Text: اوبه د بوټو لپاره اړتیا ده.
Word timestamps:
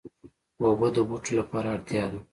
اوبه 0.63 0.87
د 0.95 0.97
بوټو 1.09 1.31
لپاره 1.39 1.67
اړتیا 1.75 2.03
ده. 2.11 2.19